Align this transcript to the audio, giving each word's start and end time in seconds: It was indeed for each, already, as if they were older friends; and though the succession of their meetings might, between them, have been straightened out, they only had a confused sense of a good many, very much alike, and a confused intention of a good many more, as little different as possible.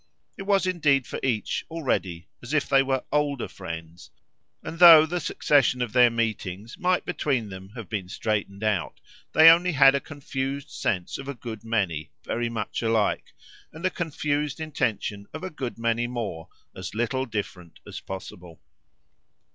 It 0.35 0.47
was 0.47 0.65
indeed 0.65 1.05
for 1.05 1.19
each, 1.21 1.63
already, 1.69 2.27
as 2.41 2.55
if 2.55 2.67
they 2.67 2.81
were 2.81 3.03
older 3.11 3.47
friends; 3.47 4.09
and 4.63 4.79
though 4.79 5.05
the 5.05 5.19
succession 5.19 5.79
of 5.79 5.93
their 5.93 6.09
meetings 6.09 6.75
might, 6.79 7.05
between 7.05 7.49
them, 7.49 7.69
have 7.75 7.87
been 7.87 8.09
straightened 8.09 8.63
out, 8.63 8.99
they 9.33 9.47
only 9.51 9.73
had 9.73 9.93
a 9.93 9.99
confused 9.99 10.71
sense 10.71 11.19
of 11.19 11.27
a 11.27 11.35
good 11.35 11.63
many, 11.63 12.09
very 12.23 12.49
much 12.49 12.81
alike, 12.81 13.33
and 13.71 13.85
a 13.85 13.91
confused 13.91 14.59
intention 14.59 15.27
of 15.35 15.43
a 15.43 15.51
good 15.51 15.77
many 15.77 16.07
more, 16.07 16.47
as 16.75 16.95
little 16.95 17.27
different 17.27 17.79
as 17.85 17.99
possible. 17.99 18.59